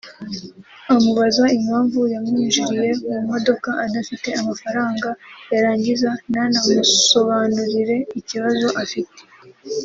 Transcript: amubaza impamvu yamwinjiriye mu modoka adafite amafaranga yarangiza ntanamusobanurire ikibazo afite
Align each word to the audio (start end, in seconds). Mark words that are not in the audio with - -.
amubaza 0.93 1.43
impamvu 1.57 1.99
yamwinjiriye 2.13 2.89
mu 3.11 3.19
modoka 3.29 3.69
adafite 3.85 4.29
amafaranga 4.41 5.07
yarangiza 5.53 6.09
ntanamusobanurire 6.29 7.97
ikibazo 8.19 8.67
afite 8.83 9.19